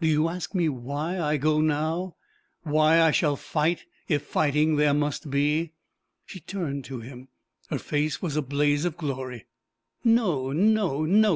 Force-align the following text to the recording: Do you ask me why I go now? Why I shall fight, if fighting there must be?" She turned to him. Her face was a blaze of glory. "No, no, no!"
Do 0.00 0.08
you 0.08 0.28
ask 0.28 0.56
me 0.56 0.68
why 0.68 1.20
I 1.20 1.36
go 1.36 1.60
now? 1.60 2.16
Why 2.64 3.00
I 3.00 3.12
shall 3.12 3.36
fight, 3.36 3.84
if 4.08 4.24
fighting 4.24 4.74
there 4.74 4.92
must 4.92 5.30
be?" 5.30 5.70
She 6.26 6.40
turned 6.40 6.84
to 6.86 6.98
him. 6.98 7.28
Her 7.70 7.78
face 7.78 8.20
was 8.20 8.34
a 8.36 8.42
blaze 8.42 8.84
of 8.84 8.96
glory. 8.96 9.46
"No, 10.02 10.50
no, 10.50 11.04
no!" 11.04 11.26